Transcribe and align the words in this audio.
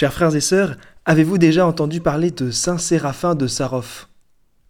Chers 0.00 0.14
frères 0.14 0.34
et 0.34 0.40
sœurs, 0.40 0.78
avez-vous 1.04 1.36
déjà 1.36 1.66
entendu 1.66 2.00
parler 2.00 2.30
de 2.30 2.50
Saint 2.50 2.78
Séraphin 2.78 3.34
de 3.34 3.46
Sarov? 3.46 4.06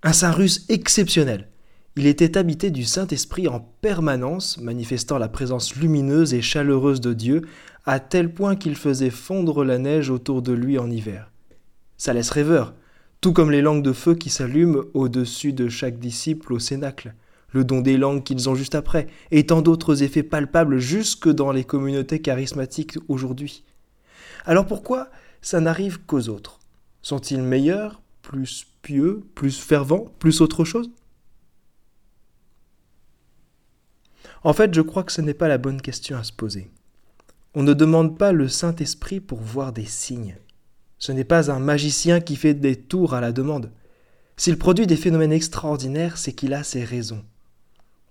Un 0.03 0.13
saint 0.13 0.33
russe 0.33 0.67
exceptionnel. 0.69 1.47
Il 1.95 2.09
était 2.09 2.37
habité 2.37 2.73
du 2.73 2.83
Saint-Esprit 2.83 3.47
en 3.47 3.61
permanence, 3.61 4.59
manifestant 4.59 5.19
la 5.19 5.29
présence 5.29 5.77
lumineuse 5.77 6.35
et 6.35 6.43
chaleureuse 6.43 7.01
de 7.01 7.13
Dieu, 7.13 7.43
à 7.87 8.01
tel 8.01 8.35
point 8.35 8.57
qu'il 8.57 8.75
faisait 8.75 9.09
fondre 9.09 9.63
la 9.63 9.79
neige 9.79 10.11
autour 10.11 10.43
de 10.43 10.51
lui 10.51 10.81
en 10.81 10.91
hiver. 10.91 11.31
Ça 11.97 12.13
laisse 12.13 12.31
rêveur, 12.31 12.75
tout 13.21 13.33
comme 13.33 13.53
les 13.53 13.63
langues 13.63 13.85
de 13.85 13.93
feu 13.93 14.17
qui 14.17 14.31
s'allument 14.31 14.83
au-dessus 14.95 15.53
de 15.53 15.69
chaque 15.69 16.01
disciple 16.01 16.55
au 16.55 16.59
cénacle, 16.59 17.15
le 17.53 17.63
don 17.63 17.83
des 17.83 17.99
langues 17.99 18.25
qu'ils 18.25 18.49
ont 18.49 18.57
juste 18.57 18.75
après, 18.75 19.07
et 19.31 19.47
tant 19.47 19.63
d'autres 19.63 20.03
effets 20.03 20.25
palpables 20.25 20.81
jusque 20.81 21.29
dans 21.29 21.53
les 21.53 21.63
communautés 21.63 22.21
charismatiques 22.21 22.99
aujourd'hui. 23.07 23.63
Alors 24.45 24.67
pourquoi 24.67 25.11
ça 25.43 25.61
n'arrive 25.61 26.05
qu'aux 26.05 26.29
autres? 26.29 26.61
Sont-ils 27.03 27.43
meilleurs, 27.43 28.03
plus 28.23 28.67
pieux, 28.83 29.23
plus 29.35 29.59
fervents, 29.59 30.13
plus 30.19 30.41
autre 30.41 30.65
chose? 30.65 30.91
En 34.43 34.53
fait, 34.53 34.73
je 34.73 34.81
crois 34.81 35.05
que 35.05 35.13
ce 35.13 35.21
n'est 35.21 35.35
pas 35.35 35.49
la 35.49 35.59
bonne 35.59 35.83
question 35.83 36.17
à 36.17 36.25
se 36.25 36.33
poser. 36.33 36.71
On 37.55 37.63
ne 37.63 37.75
demande 37.75 38.17
pas 38.17 38.33
le 38.33 38.49
Saint-Esprit 38.49 39.21
pour 39.21 39.41
voir 39.41 39.73
des 39.73 39.85
signes. 39.85 40.37
Ce 40.99 41.13
n'est 41.13 41.25
pas 41.25 41.51
un 41.51 41.59
magicien 41.59 42.21
qui 42.21 42.37
fait 42.37 42.55
des 42.55 42.77
tours 42.77 43.15
à 43.15 43.21
la 43.21 43.33
demande. 43.33 43.71
S'il 44.37 44.59
produit 44.59 44.87
des 44.87 44.97
phénomènes 44.97 45.33
extraordinaires, 45.33 46.17
c'est 46.17 46.33
qu'il 46.33 46.55
a 46.55 46.63
ses 46.63 46.85
raisons. 46.85 47.25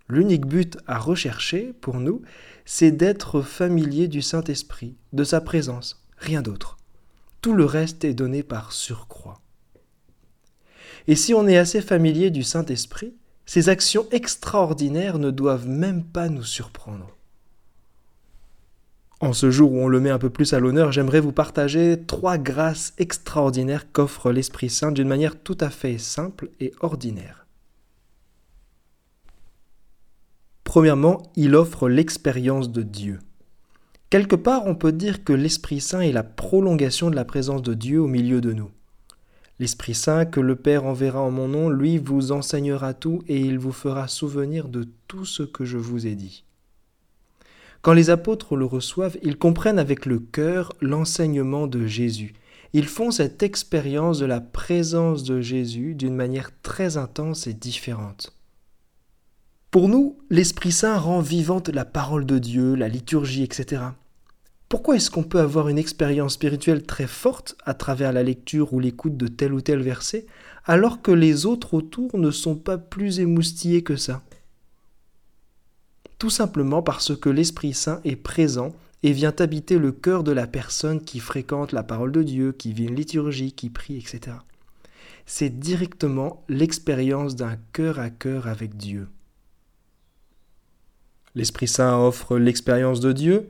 L'unique 0.07 0.45
but 0.45 0.77
à 0.88 0.97
rechercher, 0.99 1.73
pour 1.81 1.99
nous, 1.99 2.21
c'est 2.66 2.91
d'être 2.91 3.41
familier 3.41 4.07
du 4.07 4.21
Saint-Esprit, 4.21 4.95
de 5.13 5.23
sa 5.23 5.39
présence, 5.39 6.03
rien 6.19 6.41
d'autre. 6.41 6.77
Tout 7.41 7.53
le 7.53 7.65
reste 7.65 8.03
est 8.03 8.13
donné 8.13 8.43
par 8.43 8.71
surcroît. 8.71 9.41
Et 11.07 11.16
si 11.16 11.33
on 11.33 11.47
est 11.47 11.57
assez 11.57 11.81
familier 11.81 12.30
du 12.30 12.44
Saint-Esprit, 12.44 13.16
ces 13.45 13.69
actions 13.69 14.05
extraordinaires 14.11 15.17
ne 15.17 15.31
doivent 15.31 15.67
même 15.67 16.03
pas 16.03 16.29
nous 16.29 16.44
surprendre. 16.44 17.16
En 19.21 19.33
ce 19.33 19.52
jour 19.52 19.73
où 19.73 19.79
on 19.79 19.88
le 19.88 19.99
met 19.99 20.11
un 20.11 20.19
peu 20.19 20.29
plus 20.29 20.53
à 20.53 20.59
l'honneur, 20.59 20.91
j'aimerais 20.91 21.19
vous 21.19 21.33
partager 21.33 22.02
trois 22.05 22.38
grâces 22.38 22.94
extraordinaires 22.97 23.91
qu'offre 23.91 24.31
l'Esprit 24.31 24.69
Saint 24.69 24.91
d'une 24.91 25.07
manière 25.07 25.41
tout 25.41 25.57
à 25.59 25.69
fait 25.69 25.97
simple 25.97 26.49
et 26.59 26.72
ordinaire. 26.79 27.47
Premièrement, 30.63 31.23
il 31.35 31.55
offre 31.55 31.89
l'expérience 31.89 32.72
de 32.72 32.83
Dieu. 32.83 33.19
Quelque 34.09 34.35
part, 34.35 34.65
on 34.65 34.73
peut 34.73 34.91
dire 34.91 35.23
que 35.23 35.33
l'Esprit 35.33 35.79
Saint 35.79 36.02
est 36.02 36.11
la 36.11 36.23
prolongation 36.23 37.11
de 37.11 37.15
la 37.15 37.25
présence 37.25 37.61
de 37.61 37.75
Dieu 37.75 38.02
au 38.02 38.07
milieu 38.07 38.41
de 38.41 38.53
nous. 38.53 38.71
L'Esprit 39.59 39.93
Saint 39.93 40.25
que 40.25 40.39
le 40.39 40.55
Père 40.55 40.85
enverra 40.85 41.21
en 41.21 41.29
mon 41.29 41.47
nom, 41.47 41.69
lui 41.69 41.99
vous 41.99 42.31
enseignera 42.31 42.95
tout 42.95 43.21
et 43.27 43.39
il 43.39 43.59
vous 43.59 43.71
fera 43.71 44.07
souvenir 44.07 44.67
de 44.67 44.88
tout 45.07 45.25
ce 45.25 45.43
que 45.43 45.63
je 45.63 45.77
vous 45.77 46.07
ai 46.07 46.16
dit. 46.16 46.43
Quand 47.83 47.93
les 47.93 48.09
apôtres 48.09 48.55
le 48.55 48.66
reçoivent, 48.66 49.17
ils 49.21 49.38
comprennent 49.38 49.77
avec 49.77 50.07
le 50.07 50.17
cœur 50.17 50.73
l'enseignement 50.81 51.67
de 51.67 51.85
Jésus. 51.85 52.33
Ils 52.73 52.88
font 52.88 53.11
cette 53.11 53.44
expérience 53.44 54.17
de 54.17 54.25
la 54.25 54.41
présence 54.41 55.23
de 55.23 55.39
Jésus 55.39 55.94
d'une 55.94 56.16
manière 56.16 56.49
très 56.63 56.97
intense 56.97 57.45
et 57.45 57.53
différente. 57.53 58.33
Pour 59.72 59.88
nous, 59.88 60.17
l'Esprit 60.31 60.72
Saint 60.72 60.98
rend 60.98 61.22
vivante 61.22 61.70
la 61.70 61.86
parole 61.86 62.25
de 62.25 62.39
Dieu, 62.39 62.73
la 62.73 62.88
liturgie, 62.88 63.44
etc. 63.44 63.84
Pourquoi 64.67 64.95
est-ce 64.95 65.12
qu'on 65.12 65.23
peut 65.23 65.39
avoir 65.39 65.70
une 65.70 65.78
expérience 65.78 66.34
spirituelle 66.34 66.84
très 66.84 67.06
forte 67.06 67.56
à 67.66 67.75
travers 67.75 68.12
la 68.12 68.23
lecture 68.23 68.73
ou 68.73 68.80
l'écoute 68.80 69.16
de 69.16 69.28
tel 69.28 69.53
ou 69.53 69.62
tel 69.62 69.81
verset, 69.81 70.25
alors 70.66 71.03
que 71.03 71.12
les 71.12 71.45
autres 71.45 71.75
autour 71.75 72.17
ne 72.17 72.31
sont 72.31 72.56
pas 72.56 72.80
plus 72.80 73.20
émoustillés 73.20 73.84
que 73.84 73.96
ça? 73.96 74.24
Tout 76.18 76.31
simplement 76.31 76.81
parce 76.81 77.16
que 77.16 77.29
l'Esprit 77.29 77.75
Saint 77.75 78.02
est 78.03 78.16
présent 78.16 78.74
et 79.03 79.12
vient 79.12 79.35
habiter 79.38 79.78
le 79.78 79.91
cœur 79.91 80.24
de 80.24 80.31
la 80.31 80.47
personne 80.47 81.00
qui 81.00 81.19
fréquente 81.19 81.74
la 81.74 81.84
parole 81.84 82.12
de 82.12 82.24
Dieu, 82.24 82.53
qui 82.53 82.74
vit 82.74 82.85
une 82.85 82.96
liturgie, 82.96 83.52
qui 83.52 83.69
prie, 83.69 83.97
etc. 83.97 84.38
C'est 85.28 85.59
directement 85.59 86.44
l'expérience 86.50 87.35
d'un 87.35 87.58
cœur 87.72 88.00
à 88.00 88.09
cœur 88.09 88.47
avec 88.47 88.75
Dieu. 88.75 89.08
L'Esprit 91.35 91.67
Saint 91.67 91.97
offre 91.97 92.38
l'expérience 92.38 93.00
de 93.00 93.12
Dieu, 93.12 93.50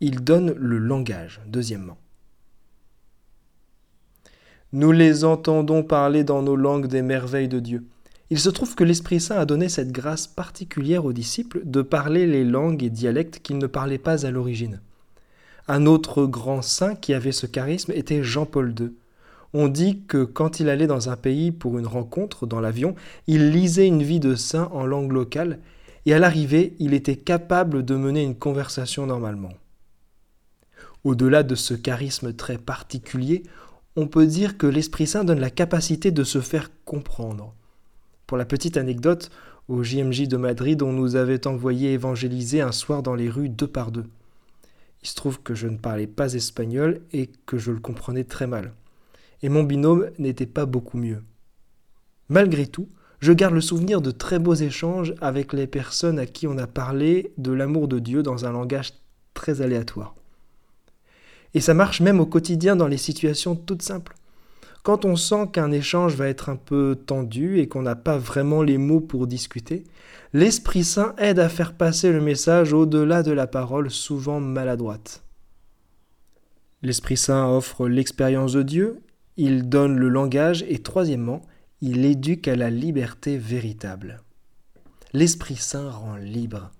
il 0.00 0.22
donne 0.24 0.52
le 0.52 0.78
langage, 0.78 1.40
deuxièmement. 1.46 1.98
Nous 4.72 4.92
les 4.92 5.24
entendons 5.24 5.82
parler 5.82 6.24
dans 6.24 6.42
nos 6.42 6.56
langues 6.56 6.88
des 6.88 7.02
merveilles 7.02 7.48
de 7.48 7.60
Dieu. 7.60 7.86
Il 8.28 8.40
se 8.40 8.50
trouve 8.50 8.74
que 8.74 8.82
l'Esprit 8.84 9.20
Saint 9.20 9.36
a 9.36 9.44
donné 9.44 9.68
cette 9.68 9.92
grâce 9.92 10.26
particulière 10.26 11.04
aux 11.04 11.12
disciples 11.12 11.62
de 11.64 11.80
parler 11.80 12.26
les 12.26 12.44
langues 12.44 12.82
et 12.82 12.90
dialectes 12.90 13.38
qu'ils 13.38 13.58
ne 13.58 13.68
parlaient 13.68 13.98
pas 13.98 14.26
à 14.26 14.30
l'origine. 14.32 14.80
Un 15.68 15.86
autre 15.86 16.26
grand 16.26 16.62
saint 16.62 16.96
qui 16.96 17.14
avait 17.14 17.32
ce 17.32 17.46
charisme 17.46 17.92
était 17.92 18.24
Jean-Paul 18.24 18.74
II. 18.78 18.92
On 19.52 19.68
dit 19.68 20.02
que 20.06 20.24
quand 20.24 20.60
il 20.60 20.68
allait 20.68 20.86
dans 20.86 21.08
un 21.08 21.16
pays 21.16 21.52
pour 21.52 21.78
une 21.78 21.86
rencontre 21.86 22.46
dans 22.46 22.60
l'avion, 22.60 22.96
il 23.28 23.50
lisait 23.50 23.86
une 23.86 24.02
vie 24.02 24.20
de 24.20 24.34
saint 24.34 24.68
en 24.72 24.84
langue 24.84 25.12
locale, 25.12 25.60
et 26.06 26.14
à 26.14 26.18
l'arrivée, 26.20 26.74
il 26.78 26.94
était 26.94 27.16
capable 27.16 27.84
de 27.84 27.96
mener 27.96 28.22
une 28.22 28.36
conversation 28.36 29.06
normalement. 29.06 29.52
Au-delà 31.02 31.42
de 31.42 31.56
ce 31.56 31.74
charisme 31.74 32.32
très 32.32 32.58
particulier, 32.58 33.42
on 33.96 34.06
peut 34.06 34.26
dire 34.26 34.56
que 34.56 34.66
l'Esprit 34.68 35.08
Saint 35.08 35.24
donne 35.24 35.40
la 35.40 35.50
capacité 35.50 36.12
de 36.12 36.22
se 36.22 36.40
faire 36.40 36.70
comprendre. 36.84 37.54
Pour 38.26 38.36
la 38.36 38.44
petite 38.44 38.76
anecdote, 38.76 39.30
au 39.68 39.82
JMJ 39.82 40.28
de 40.28 40.36
Madrid, 40.36 40.80
on 40.82 40.92
nous 40.92 41.16
avait 41.16 41.46
envoyé 41.46 41.92
évangéliser 41.92 42.60
un 42.60 42.72
soir 42.72 43.02
dans 43.02 43.16
les 43.16 43.28
rues 43.28 43.48
deux 43.48 43.66
par 43.66 43.90
deux. 43.90 44.06
Il 45.02 45.08
se 45.08 45.16
trouve 45.16 45.42
que 45.42 45.54
je 45.54 45.66
ne 45.66 45.76
parlais 45.76 46.06
pas 46.06 46.34
espagnol 46.34 47.00
et 47.12 47.30
que 47.46 47.58
je 47.58 47.72
le 47.72 47.80
comprenais 47.80 48.24
très 48.24 48.46
mal. 48.46 48.72
Et 49.42 49.48
mon 49.48 49.64
binôme 49.64 50.10
n'était 50.18 50.46
pas 50.46 50.66
beaucoup 50.66 50.98
mieux. 50.98 51.22
Malgré 52.28 52.66
tout, 52.66 52.88
je 53.20 53.32
garde 53.32 53.54
le 53.54 53.60
souvenir 53.60 54.00
de 54.00 54.10
très 54.10 54.38
beaux 54.38 54.54
échanges 54.54 55.14
avec 55.20 55.52
les 55.52 55.66
personnes 55.66 56.18
à 56.18 56.26
qui 56.26 56.46
on 56.46 56.58
a 56.58 56.66
parlé 56.66 57.32
de 57.38 57.52
l'amour 57.52 57.88
de 57.88 57.98
Dieu 57.98 58.22
dans 58.22 58.44
un 58.44 58.52
langage 58.52 58.92
très 59.34 59.62
aléatoire. 59.62 60.14
Et 61.54 61.60
ça 61.60 61.74
marche 61.74 62.00
même 62.00 62.20
au 62.20 62.26
quotidien 62.26 62.76
dans 62.76 62.88
les 62.88 62.98
situations 62.98 63.56
toutes 63.56 63.82
simples. 63.82 64.14
Quand 64.82 65.04
on 65.04 65.16
sent 65.16 65.48
qu'un 65.52 65.72
échange 65.72 66.14
va 66.14 66.28
être 66.28 66.48
un 66.48 66.56
peu 66.56 66.96
tendu 67.06 67.58
et 67.58 67.66
qu'on 67.66 67.82
n'a 67.82 67.96
pas 67.96 68.18
vraiment 68.18 68.62
les 68.62 68.78
mots 68.78 69.00
pour 69.00 69.26
discuter, 69.26 69.82
l'Esprit 70.32 70.84
Saint 70.84 71.14
aide 71.18 71.38
à 71.38 71.48
faire 71.48 71.72
passer 71.72 72.12
le 72.12 72.20
message 72.20 72.72
au-delà 72.72 73.22
de 73.22 73.32
la 73.32 73.46
parole 73.46 73.90
souvent 73.90 74.38
maladroite. 74.38 75.24
L'Esprit 76.82 77.16
Saint 77.16 77.48
offre 77.48 77.88
l'expérience 77.88 78.52
de 78.52 78.62
Dieu, 78.62 79.00
il 79.36 79.68
donne 79.68 79.96
le 79.96 80.08
langage 80.08 80.64
et 80.68 80.78
troisièmement, 80.78 81.42
il 81.82 82.04
éduque 82.06 82.48
à 82.48 82.56
la 82.56 82.70
liberté 82.70 83.36
véritable. 83.36 84.22
L'Esprit 85.12 85.56
Saint 85.56 85.90
rend 85.90 86.16
libre. 86.16 86.70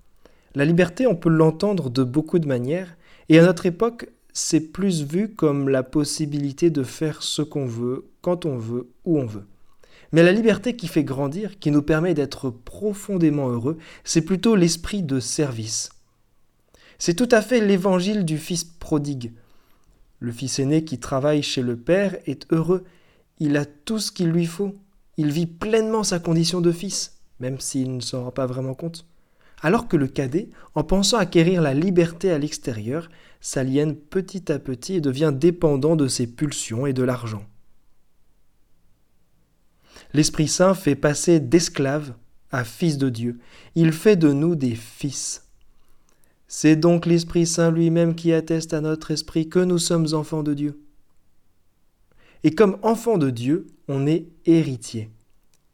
La 0.55 0.65
liberté, 0.65 1.07
on 1.07 1.15
peut 1.15 1.29
l'entendre 1.29 1.91
de 1.91 2.03
beaucoup 2.03 2.39
de 2.39 2.49
manières, 2.49 2.97
et 3.29 3.39
à 3.39 3.45
notre 3.45 3.67
époque, 3.67 4.09
c'est 4.33 4.73
plus 4.73 5.03
vu 5.03 5.35
comme 5.35 5.69
la 5.69 5.83
possibilité 5.83 6.71
de 6.71 6.83
faire 6.83 7.23
ce 7.23 7.43
qu'on 7.43 7.67
veut, 7.67 8.07
quand 8.23 8.47
on 8.47 8.57
veut, 8.57 8.89
où 9.05 9.19
on 9.19 9.27
veut. 9.27 9.47
Mais 10.13 10.23
la 10.23 10.33
liberté 10.33 10.77
qui 10.77 10.89
fait 10.89 11.05
grandir, 11.05 11.59
qui 11.59 11.71
nous 11.71 11.83
permet 11.83 12.15
d'être 12.15 12.49
profondément 12.49 13.51
heureux, 13.51 13.77
c'est 14.05 14.23
plutôt 14.23 14.57
l'esprit 14.57 15.03
de 15.03 15.21
service. 15.21 15.91
C'est 16.99 17.15
tout 17.15 17.29
à 17.31 17.43
fait 17.43 17.61
l'évangile 17.61 18.25
du 18.25 18.39
fils 18.39 18.65
prodigue. 18.65 19.33
Le 20.21 20.33
fils 20.33 20.59
aîné 20.59 20.85
qui 20.85 20.99
travaille 20.99 21.43
chez 21.43 21.61
le 21.61 21.77
père 21.77 22.17
est 22.27 22.51
heureux, 22.51 22.85
il 23.39 23.59
a 23.59 23.67
tout 23.67 23.99
ce 23.99 24.11
qu'il 24.11 24.29
lui 24.29 24.47
faut, 24.47 24.75
il 25.17 25.31
vit 25.31 25.47
pleinement 25.47 26.05
sa 26.05 26.19
condition 26.19 26.61
de 26.61 26.73
fils, 26.73 27.19
même 27.41 27.61
s'il 27.61 27.97
ne 27.97 28.01
s'en 28.01 28.25
rend 28.25 28.33
pas 28.33 28.47
vraiment 28.47 28.75
compte 28.75 29.07
alors 29.63 29.89
que 29.89 29.97
le 29.97 30.07
cadet, 30.07 30.51
en 30.75 30.85
pensant 30.85 31.19
acquérir 31.19 31.63
la 31.63 31.75
liberté 31.75 32.31
à 32.31 32.39
l'extérieur, 32.39 33.09
s'aliène 33.41 33.97
petit 33.97 34.51
à 34.53 34.59
petit 34.59 34.95
et 34.95 35.01
devient 35.01 35.33
dépendant 35.35 35.97
de 35.97 36.09
ses 36.09 36.27
pulsions 36.27 36.87
et 36.87 36.93
de 36.93 37.03
l'argent. 37.03 37.45
L'Esprit 40.13 40.49
Saint 40.49 40.75
fait 40.75 40.95
passer 40.95 41.41
d'esclaves 41.41 42.15
à 42.51 42.65
fils 42.65 42.97
de 42.97 43.09
Dieu. 43.09 43.39
Il 43.75 43.93
fait 43.93 44.17
de 44.17 44.33
nous 44.33 44.55
des 44.55 44.75
fils. 44.75 45.45
C'est 46.49 46.77
donc 46.77 47.07
l'Esprit 47.07 47.47
Saint 47.47 47.71
lui-même 47.71 48.15
qui 48.15 48.33
atteste 48.33 48.73
à 48.73 48.81
notre 48.81 49.11
esprit 49.11 49.49
que 49.49 49.59
nous 49.59 49.79
sommes 49.79 50.07
enfants 50.13 50.43
de 50.43 50.55
Dieu. 50.55 50.81
Et 52.45 52.55
comme 52.55 52.79
enfants 52.83 53.19
de 53.19 53.31
Dieu, 53.31 53.67
on 53.89 54.07
est 54.07 54.27
héritier. 54.45 55.11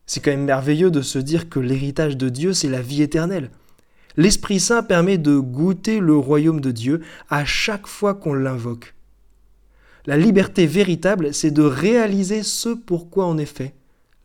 C'est 0.06 0.20
quand 0.20 0.30
même 0.30 0.44
merveilleux 0.44 0.90
de 0.90 1.02
se 1.02 1.18
dire 1.18 1.48
que 1.48 1.60
l'héritage 1.60 2.16
de 2.16 2.28
Dieu, 2.28 2.52
c'est 2.52 2.68
la 2.68 2.82
vie 2.82 3.02
éternelle. 3.02 3.50
L'Esprit 4.16 4.60
Saint 4.60 4.82
permet 4.82 5.18
de 5.18 5.38
goûter 5.38 6.00
le 6.00 6.16
royaume 6.16 6.60
de 6.60 6.70
Dieu 6.70 7.00
à 7.30 7.44
chaque 7.44 7.86
fois 7.86 8.14
qu'on 8.14 8.34
l'invoque. 8.34 8.94
La 10.04 10.16
liberté 10.16 10.66
véritable, 10.66 11.32
c'est 11.32 11.50
de 11.50 11.62
réaliser 11.62 12.42
ce 12.42 12.70
pourquoi 12.70 13.26
on 13.26 13.38
est 13.38 13.46
fait, 13.46 13.74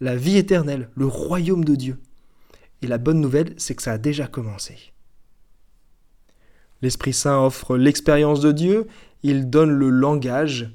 la 0.01 0.15
vie 0.15 0.37
éternelle, 0.37 0.89
le 0.95 1.05
royaume 1.05 1.63
de 1.63 1.75
Dieu. 1.75 1.99
Et 2.81 2.87
la 2.87 2.97
bonne 2.97 3.21
nouvelle, 3.21 3.53
c'est 3.57 3.75
que 3.75 3.83
ça 3.83 3.93
a 3.93 3.97
déjà 3.97 4.27
commencé. 4.27 4.75
L'Esprit 6.81 7.13
Saint 7.13 7.39
offre 7.39 7.77
l'expérience 7.77 8.39
de 8.41 8.51
Dieu, 8.51 8.87
il 9.23 9.49
donne 9.49 9.71
le 9.71 9.89
langage, 9.89 10.71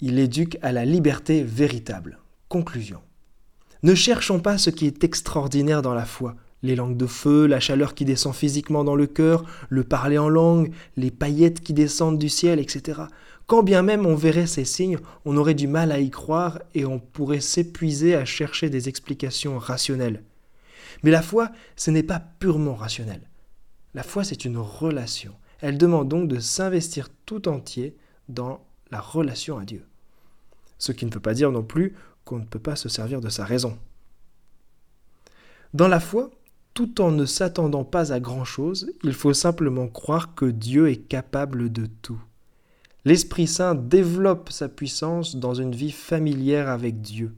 il 0.00 0.18
éduque 0.18 0.58
à 0.62 0.72
la 0.72 0.84
liberté 0.84 1.42
véritable. 1.42 2.18
Conclusion. 2.48 3.00
Ne 3.82 3.94
cherchons 3.94 4.40
pas 4.40 4.58
ce 4.58 4.70
qui 4.70 4.86
est 4.86 5.04
extraordinaire 5.04 5.82
dans 5.82 5.94
la 5.94 6.04
foi, 6.04 6.36
les 6.62 6.76
langues 6.76 6.96
de 6.96 7.06
feu, 7.06 7.46
la 7.46 7.60
chaleur 7.60 7.94
qui 7.94 8.04
descend 8.04 8.34
physiquement 8.34 8.84
dans 8.84 8.94
le 8.94 9.06
cœur, 9.06 9.44
le 9.68 9.84
parler 9.84 10.18
en 10.18 10.28
langue, 10.28 10.72
les 10.96 11.10
paillettes 11.10 11.60
qui 11.60 11.72
descendent 11.72 12.18
du 12.18 12.28
ciel, 12.28 12.58
etc. 12.58 13.02
Quand 13.46 13.62
bien 13.62 13.82
même 13.82 14.06
on 14.06 14.14
verrait 14.14 14.46
ces 14.46 14.64
signes, 14.64 14.98
on 15.24 15.36
aurait 15.36 15.54
du 15.54 15.66
mal 15.66 15.92
à 15.92 16.00
y 16.00 16.10
croire 16.10 16.60
et 16.74 16.84
on 16.84 16.98
pourrait 16.98 17.40
s'épuiser 17.40 18.14
à 18.14 18.24
chercher 18.24 18.68
des 18.70 18.88
explications 18.88 19.58
rationnelles. 19.58 20.22
Mais 21.02 21.10
la 21.10 21.22
foi, 21.22 21.50
ce 21.76 21.90
n'est 21.90 22.02
pas 22.02 22.20
purement 22.20 22.74
rationnel. 22.74 23.22
La 23.94 24.02
foi, 24.02 24.22
c'est 24.22 24.44
une 24.44 24.58
relation. 24.58 25.32
Elle 25.60 25.78
demande 25.78 26.08
donc 26.08 26.28
de 26.28 26.38
s'investir 26.38 27.08
tout 27.26 27.48
entier 27.48 27.96
dans 28.28 28.60
la 28.90 29.00
relation 29.00 29.58
à 29.58 29.64
Dieu. 29.64 29.84
Ce 30.78 30.92
qui 30.92 31.06
ne 31.06 31.12
veut 31.12 31.20
pas 31.20 31.34
dire 31.34 31.52
non 31.52 31.62
plus 31.62 31.94
qu'on 32.24 32.38
ne 32.38 32.44
peut 32.44 32.58
pas 32.58 32.76
se 32.76 32.88
servir 32.88 33.20
de 33.20 33.28
sa 33.28 33.44
raison. 33.44 33.78
Dans 35.74 35.88
la 35.88 36.00
foi, 36.00 36.30
tout 36.74 37.00
en 37.00 37.10
ne 37.10 37.26
s'attendant 37.26 37.84
pas 37.84 38.12
à 38.12 38.20
grand-chose, 38.20 38.92
il 39.02 39.12
faut 39.12 39.34
simplement 39.34 39.88
croire 39.88 40.34
que 40.34 40.46
Dieu 40.46 40.88
est 40.88 40.96
capable 41.08 41.70
de 41.70 41.86
tout. 41.86 42.20
L'Esprit 43.04 43.46
Saint 43.46 43.74
développe 43.74 44.50
sa 44.50 44.68
puissance 44.68 45.36
dans 45.36 45.54
une 45.54 45.74
vie 45.74 45.92
familière 45.92 46.68
avec 46.68 47.00
Dieu. 47.00 47.34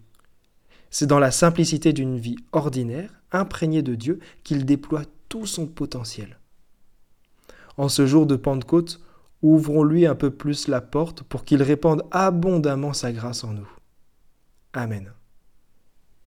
C'est 0.91 1.07
dans 1.07 1.19
la 1.19 1.31
simplicité 1.31 1.93
d'une 1.93 2.19
vie 2.19 2.37
ordinaire, 2.53 3.23
imprégnée 3.31 3.83
de 3.83 3.95
Dieu, 3.95 4.21
qu'il 4.45 4.65
déploie 4.67 5.05
tout 5.29 5.47
son 5.47 5.67
potentiel. 5.67 6.39
En 7.77 7.89
ce 7.89 8.07
jour 8.07 8.27
de 8.27 8.37
Pentecôte, 8.37 9.01
ouvrons-lui 9.43 10.07
un 10.07 10.15
peu 10.15 10.31
plus 10.31 10.69
la 10.69 10.81
porte 10.81 11.23
pour 11.23 11.45
qu'il 11.45 11.63
répande 11.63 12.03
abondamment 12.11 12.93
sa 12.93 13.13
grâce 13.13 13.45
en 13.45 13.53
nous. 13.53 13.69
Amen. 14.73 15.13